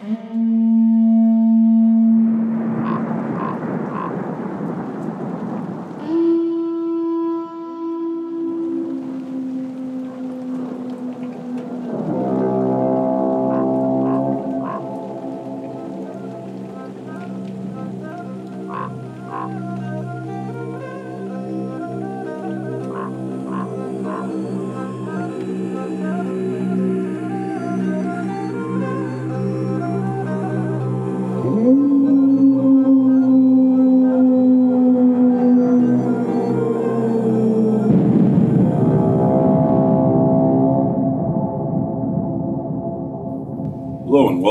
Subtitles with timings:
[0.00, 0.59] Hello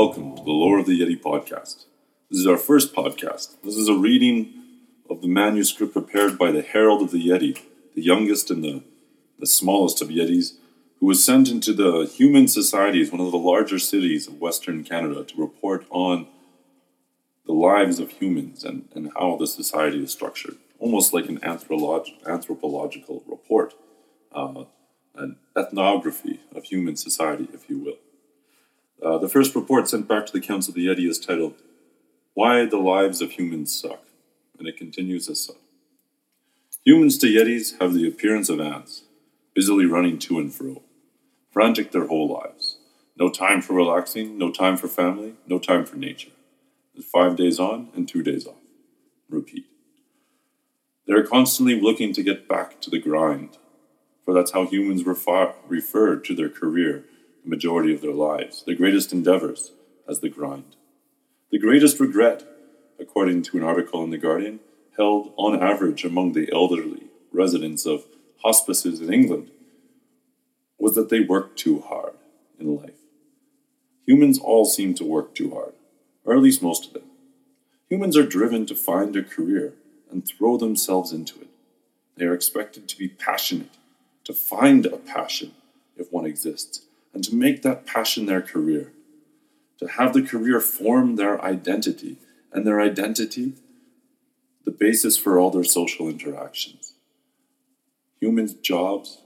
[0.00, 1.84] welcome to the Lore of the Yeti podcast.
[2.30, 3.60] This is our first podcast.
[3.62, 4.54] This is a reading
[5.10, 7.60] of the manuscript prepared by the Herald of the Yeti,
[7.94, 8.82] the youngest and the,
[9.38, 10.54] the smallest of Yetis,
[11.00, 15.22] who was sent into the Human Societies, one of the larger cities of Western Canada,
[15.22, 16.26] to report on
[17.44, 22.26] the lives of humans and, and how the society is structured, almost like an anthrolog-
[22.26, 23.74] anthropological report,
[24.32, 24.64] uh,
[25.14, 27.69] an ethnography of human society, if.
[29.02, 31.54] Uh, the first report sent back to the Council of the Yeti is titled,
[32.34, 34.02] Why the Lives of Humans Suck,
[34.58, 35.56] and it continues as such.
[36.84, 39.04] Humans to Yetis have the appearance of ants,
[39.54, 40.82] busily running to and fro,
[41.50, 42.76] frantic their whole lives.
[43.16, 46.30] No time for relaxing, no time for family, no time for nature.
[46.94, 48.54] There's five days on and two days off.
[49.30, 49.66] Repeat.
[51.06, 53.56] They are constantly looking to get back to the grind,
[54.24, 57.04] for that's how humans refer, refer to their career
[57.42, 59.72] the majority of their lives, their greatest endeavors
[60.08, 60.76] as the grind.
[61.50, 62.44] The greatest regret,
[62.98, 64.60] according to an article in The Guardian,
[64.96, 68.04] held on average among the elderly residents of
[68.42, 69.50] hospices in England,
[70.78, 72.14] was that they worked too hard
[72.58, 72.94] in life.
[74.06, 75.72] Humans all seem to work too hard,
[76.24, 77.04] or at least most of them.
[77.88, 79.74] Humans are driven to find a career
[80.10, 81.48] and throw themselves into it.
[82.16, 83.76] They are expected to be passionate,
[84.24, 85.52] to find a passion
[85.96, 86.82] if one exists,
[87.12, 88.92] and to make that passion their career,
[89.78, 92.16] to have the career form their identity,
[92.52, 93.54] and their identity
[94.64, 96.94] the basis for all their social interactions.
[98.20, 99.22] Humans' jobs,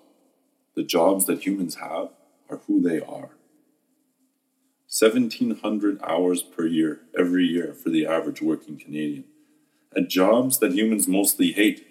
[0.75, 2.11] the jobs that humans have,
[2.49, 3.31] are who they are.
[4.89, 9.25] 1,700 hours per year, every year, for the average working Canadian.
[9.97, 11.87] At jobs that humans mostly hate.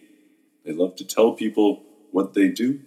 [0.65, 2.79] They love to tell people what they do,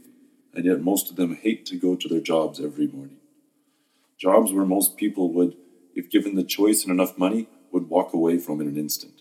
[0.56, 3.18] and yet most of them hate to go to their jobs every morning.
[4.18, 5.54] Jobs where most people would,
[5.94, 9.20] if given the choice and enough money, would walk away from in an instant.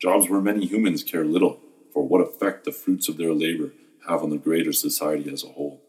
[0.00, 1.60] Jobs where many humans care little
[1.92, 3.70] for what effect the fruits of their labor
[4.08, 5.80] have on the greater society as a whole.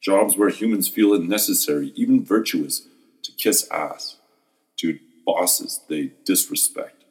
[0.00, 2.86] Jobs where humans feel it necessary, even virtuous,
[3.24, 4.16] to kiss ass
[4.76, 7.04] to bosses they disrespect.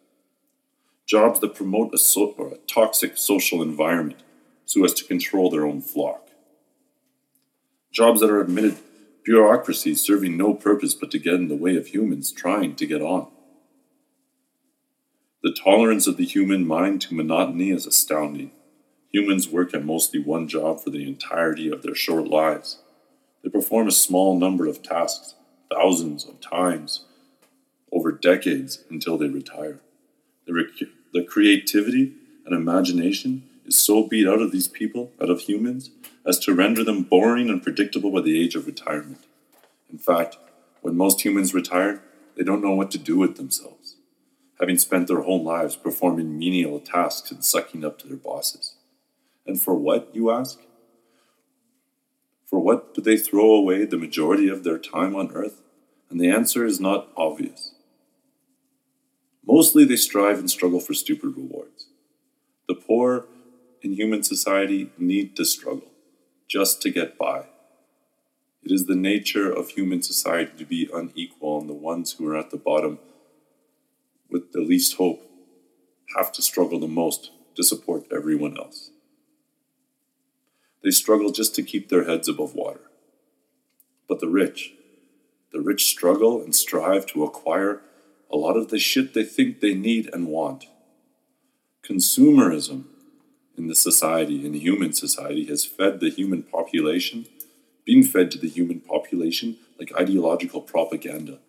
[1.06, 4.22] Jobs that promote a, so- a toxic social environment
[4.66, 6.30] so as to control their own flock.
[7.94, 8.78] Jobs that are admitted
[9.24, 13.04] bureaucracies serving no purpose but to get in the way of humans trying to get
[13.04, 13.28] on.
[15.44, 18.52] The tolerance of the human mind to monotony is astounding.
[19.12, 22.80] Humans work at mostly one job for the entirety of their short lives.
[23.44, 25.36] They perform a small number of tasks,
[25.72, 27.06] thousands of times,
[27.92, 29.82] over decades until they retire.
[30.48, 35.42] The, rec- the creativity and imagination is so beat out of these people, out of
[35.42, 35.92] humans,
[36.26, 39.26] as to render them boring and predictable by the age of retirement.
[39.92, 40.38] In fact,
[40.82, 42.02] when most humans retire,
[42.36, 43.96] they don't know what to do with themselves,
[44.60, 48.76] having spent their whole lives performing menial tasks and sucking up to their bosses.
[49.46, 50.60] And for what, you ask?
[52.46, 55.62] For what do they throw away the majority of their time on earth?
[56.10, 57.74] And the answer is not obvious.
[59.46, 61.88] Mostly they strive and struggle for stupid rewards.
[62.68, 63.26] The poor
[63.84, 65.92] in human society need to struggle
[66.48, 67.46] just to get by.
[68.64, 72.38] It is the nature of human society to be unequal, and the ones who are
[72.38, 73.00] at the bottom
[74.30, 75.30] with the least hope
[76.16, 78.92] have to struggle the most to support everyone else.
[80.82, 82.82] They struggle just to keep their heads above water.
[84.08, 84.74] But the rich,
[85.52, 87.82] the rich struggle and strive to acquire
[88.32, 90.66] a lot of the shit they think they need and want.
[91.84, 92.86] Consumerism
[93.58, 97.26] in the society, in human society, has fed the human population,
[97.86, 101.40] been fed to the human population like ideological propaganda.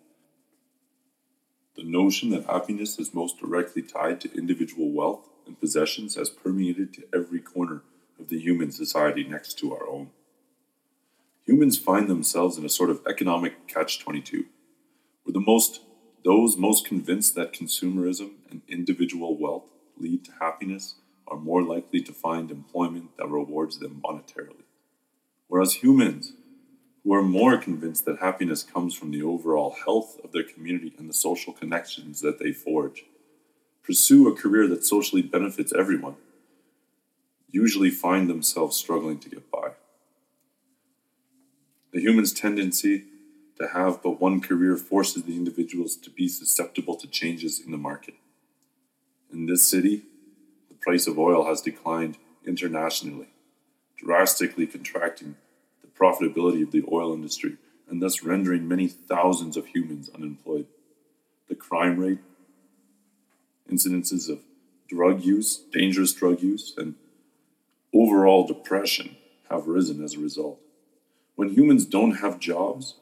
[1.75, 6.93] The notion that happiness is most directly tied to individual wealth and possessions has permeated
[6.93, 7.81] to every corner
[8.19, 10.11] of the human society next to our own.
[11.45, 14.45] Humans find themselves in a sort of economic catch 22,
[15.23, 15.81] where the most
[16.25, 19.65] Those most convinced that consumerism and individual wealth
[19.95, 20.95] lead to happiness
[21.27, 24.63] are more likely to find employment that rewards them monetarily.
[25.47, 26.33] Whereas humans
[27.03, 31.07] who are more convinced that happiness comes from the overall health of their community and
[31.07, 33.05] the social connections that they forge,
[33.83, 36.15] pursue a career that socially benefits everyone,
[37.49, 39.71] usually find themselves struggling to get by.
[41.93, 43.05] The human's tendency
[43.59, 47.77] to have but one career forces the individuals to be susceptible to changes in the
[47.77, 48.15] market.
[49.31, 50.03] In this city,
[50.85, 52.15] price of oil has declined
[52.45, 53.29] internationally,
[53.97, 55.35] drastically contracting
[55.81, 57.57] the profitability of the oil industry
[57.89, 60.67] and thus rendering many thousands of humans unemployed.
[61.49, 62.19] The crime rate,
[63.69, 64.39] incidences of
[64.87, 66.93] drug use, dangerous drug use, and
[67.91, 69.17] overall depression
[69.49, 70.59] have risen as a result.
[71.35, 72.95] When humans don't have jobs,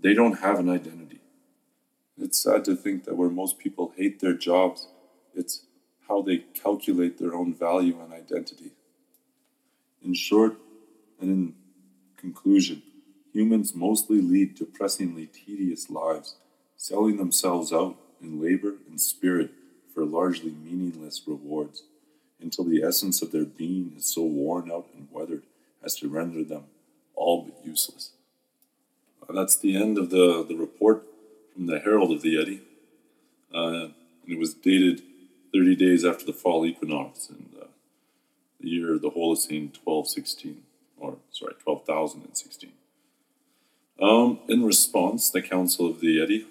[0.00, 1.20] they don't have an identity.
[2.20, 4.88] It's sad to think that where most people hate their jobs,
[5.34, 5.62] it's
[6.08, 8.72] how they calculate their own value and identity.
[10.02, 10.56] In short,
[11.20, 11.54] and in
[12.16, 12.82] conclusion,
[13.32, 16.36] humans mostly lead depressingly tedious lives,
[16.76, 19.50] selling themselves out in labor and spirit
[19.94, 21.82] for largely meaningless rewards,
[22.40, 25.42] until the essence of their being is so worn out and weathered
[25.82, 26.64] as to render them
[27.14, 28.12] all but useless.
[29.22, 31.04] Uh, that's the end of the, the report
[31.52, 32.60] from the Herald of the Yeti.
[33.52, 33.88] Uh,
[34.22, 35.02] and it was dated
[35.52, 37.68] 30 days after the fall equinox in the,
[38.60, 40.62] the year of the Holocene 1216,
[40.98, 42.72] or sorry, 12,016.
[44.00, 46.44] Um, in response, the Council of the Yeti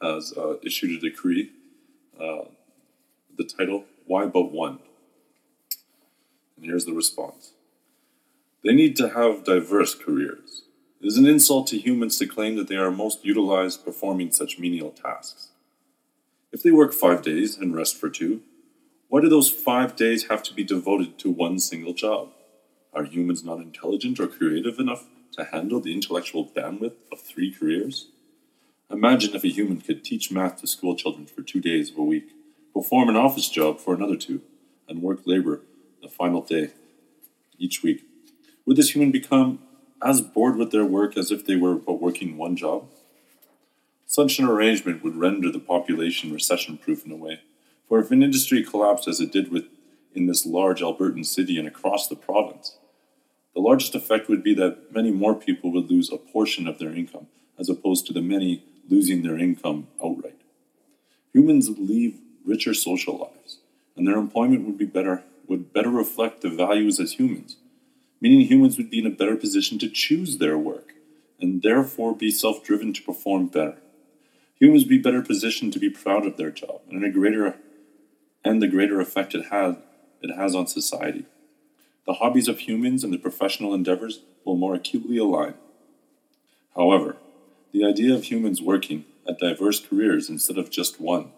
[0.00, 1.50] has uh, issued a decree.
[2.18, 2.44] Uh,
[3.36, 4.78] the title, Why But One?
[6.56, 7.52] And here's the response
[8.62, 10.62] They need to have diverse careers.
[11.00, 14.58] It is an insult to humans to claim that they are most utilized performing such
[14.58, 15.48] menial tasks.
[16.54, 18.40] If they work five days and rest for two,
[19.08, 22.28] why do those five days have to be devoted to one single job?
[22.92, 28.06] Are humans not intelligent or creative enough to handle the intellectual bandwidth of three careers?
[28.88, 32.04] Imagine if a human could teach math to school children for two days of a
[32.04, 32.30] week,
[32.72, 34.40] perform an office job for another two,
[34.88, 35.62] and work labor
[36.02, 36.70] the final day
[37.58, 38.04] each week.
[38.64, 39.58] Would this human become
[40.00, 42.86] as bored with their work as if they were but working one job?
[44.14, 47.40] Such an arrangement would render the population recession proof in a way,
[47.88, 49.64] for if an industry collapsed as it did with
[50.14, 52.76] in this large Albertan city and across the province,
[53.54, 56.94] the largest effect would be that many more people would lose a portion of their
[56.94, 57.26] income,
[57.58, 60.40] as opposed to the many losing their income outright.
[61.32, 63.58] Humans would lead richer social lives,
[63.96, 67.56] and their employment would be better would better reflect the values as humans
[68.20, 70.94] meaning humans would be in a better position to choose their work
[71.40, 73.76] and therefore be self driven to perform better.
[74.64, 77.56] Humans be better positioned to be proud of their job and a greater
[78.42, 79.76] and the greater effect it has
[80.22, 81.26] it has on society.
[82.06, 85.52] The hobbies of humans and their professional endeavors will more acutely align.
[86.74, 87.18] However,
[87.72, 91.32] the idea of humans working at diverse careers instead of just one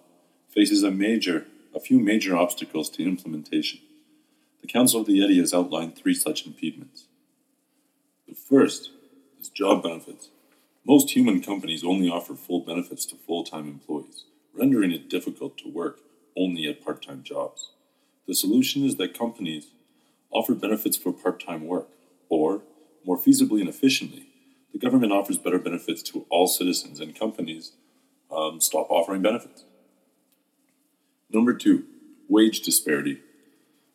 [0.48, 3.80] faces a major a few major obstacles to implementation.
[4.60, 7.06] The Council of the Yeti has outlined three such impediments.
[8.28, 8.90] The first
[9.40, 10.28] is job benefits.
[10.88, 14.22] Most human companies only offer full benefits to full time employees,
[14.54, 15.98] rendering it difficult to work
[16.36, 17.72] only at part time jobs.
[18.28, 19.66] The solution is that companies
[20.30, 21.88] offer benefits for part time work,
[22.28, 22.62] or,
[23.04, 24.28] more feasibly and efficiently,
[24.72, 27.72] the government offers better benefits to all citizens and companies
[28.30, 29.64] um, stop offering benefits.
[31.30, 31.84] Number two,
[32.28, 33.22] wage disparity.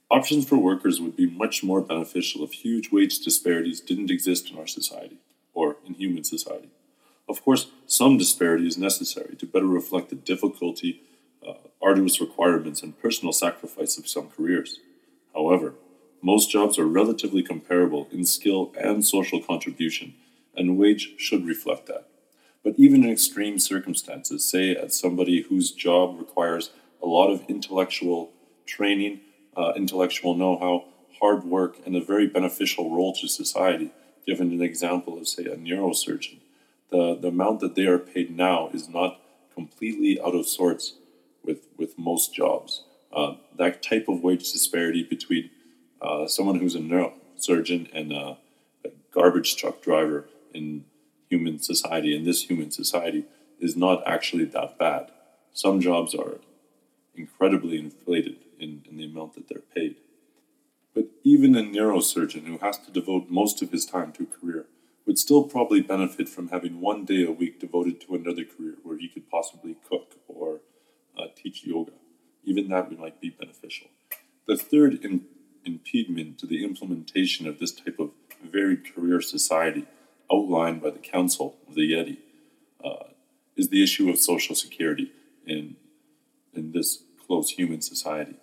[0.10, 4.58] Options for workers would be much more beneficial if huge wage disparities didn't exist in
[4.58, 5.20] our society,
[5.54, 6.70] or in human society.
[7.32, 11.02] Of course, some disparity is necessary to better reflect the difficulty,
[11.48, 14.80] uh, arduous requirements, and personal sacrifice of some careers.
[15.34, 15.76] However,
[16.22, 20.14] most jobs are relatively comparable in skill and social contribution,
[20.58, 22.10] and wage should reflect that.
[22.66, 26.72] But even in extreme circumstances, say at somebody whose job requires
[27.02, 28.34] a lot of intellectual
[28.66, 29.22] training
[29.56, 30.86] uh, intellectual know how,
[31.22, 33.92] hard work, and a very beneficial role to society.
[34.28, 36.40] Given an example of, say, a neurosurgeon,
[36.92, 39.20] the, the amount that they are paid now is not
[39.54, 40.94] completely out of sorts
[41.44, 42.84] with, with most jobs.
[43.12, 45.50] Uh, that type of wage disparity between
[46.02, 48.38] uh, someone who's a neurosurgeon and a,
[48.86, 50.86] a garbage truck driver in
[51.30, 53.26] human society, in this human society,
[53.60, 55.12] is not actually that bad.
[55.54, 56.40] Some jobs are
[57.16, 59.96] incredibly inflated in, in the amount that they're paid.
[60.94, 64.66] But even a neurosurgeon who has to devote most of his time to a career
[65.06, 68.98] would still probably benefit from having one day a week devoted to another career where
[68.98, 70.62] he could possibly cook or
[71.18, 71.94] uh, teach yoga.
[72.44, 73.88] Even that might be beneficial.
[74.48, 75.26] The third in-
[75.66, 78.12] impediment to the implementation of this type of
[78.44, 79.86] varied career society
[80.32, 82.18] outlined by the Council of the Yeti
[82.84, 83.10] uh,
[83.56, 85.12] is the issue of social security
[85.46, 85.76] in,
[86.54, 88.36] in this close human society.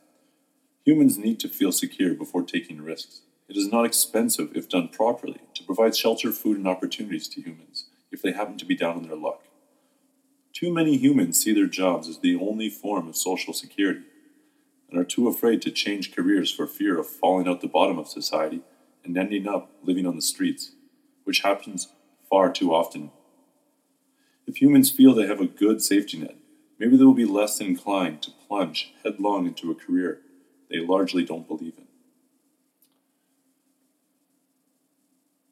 [0.84, 3.22] Humans need to feel secure before taking risks.
[3.48, 8.22] It is not expensive, if done properly, provide shelter, food, and opportunities to humans if
[8.22, 9.42] they happen to be down on their luck.
[10.54, 14.00] Too many humans see their jobs as the only form of social security
[14.90, 18.08] and are too afraid to change careers for fear of falling out the bottom of
[18.08, 18.62] society
[19.04, 20.72] and ending up living on the streets,
[21.24, 21.88] which happens
[22.30, 23.10] far too often.
[24.46, 26.36] If humans feel they have a good safety net,
[26.78, 30.20] maybe they will be less inclined to plunge headlong into a career
[30.70, 31.87] they largely don't believe in.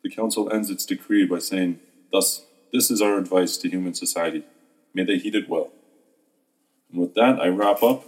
[0.06, 1.80] The Council ends its decree by saying,
[2.12, 4.44] Thus, this is our advice to human society.
[4.94, 5.72] May they heed it well.
[6.92, 8.04] And with that, I wrap up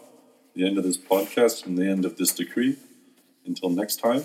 [0.54, 2.76] the end of this podcast and the end of this decree.
[3.44, 4.22] Until next time,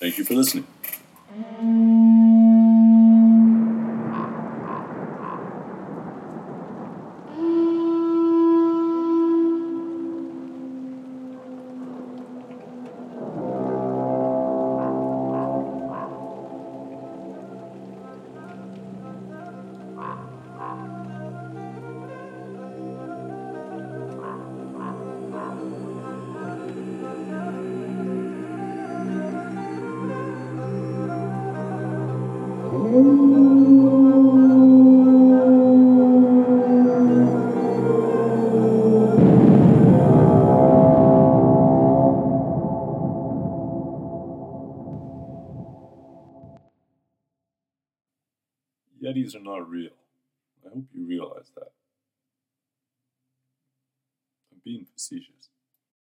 [0.00, 0.66] thank you for listening.